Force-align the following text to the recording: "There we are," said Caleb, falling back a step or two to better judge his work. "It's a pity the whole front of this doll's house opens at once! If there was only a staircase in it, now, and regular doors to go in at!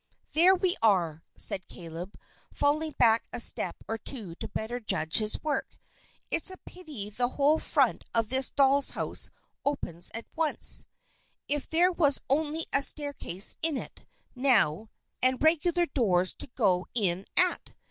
"There 0.31 0.55
we 0.55 0.75
are," 0.81 1.21
said 1.37 1.67
Caleb, 1.67 2.17
falling 2.51 2.93
back 2.97 3.27
a 3.31 3.39
step 3.39 3.75
or 3.87 3.99
two 3.99 4.33
to 4.37 4.47
better 4.47 4.79
judge 4.79 5.17
his 5.17 5.37
work. 5.43 5.77
"It's 6.31 6.49
a 6.49 6.57
pity 6.65 7.11
the 7.11 7.27
whole 7.37 7.59
front 7.59 8.03
of 8.15 8.29
this 8.29 8.49
doll's 8.49 8.89
house 8.89 9.29
opens 9.63 10.09
at 10.15 10.25
once! 10.35 10.87
If 11.47 11.69
there 11.69 11.91
was 11.91 12.19
only 12.31 12.65
a 12.73 12.81
staircase 12.81 13.55
in 13.61 13.77
it, 13.77 14.07
now, 14.33 14.89
and 15.21 15.39
regular 15.43 15.85
doors 15.85 16.33
to 16.33 16.47
go 16.55 16.87
in 16.95 17.27
at! 17.37 17.75